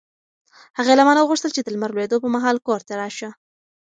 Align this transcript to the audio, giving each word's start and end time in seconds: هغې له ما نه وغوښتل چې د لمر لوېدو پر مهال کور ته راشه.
هغې 0.77 0.93
له 0.97 1.03
ما 1.07 1.11
نه 1.15 1.21
وغوښتل 1.23 1.51
چې 1.55 1.61
د 1.63 1.67
لمر 1.75 1.89
لوېدو 1.93 2.21
پر 2.21 2.29
مهال 2.35 2.57
کور 2.67 2.81
ته 2.87 2.93
راشه. 3.01 3.29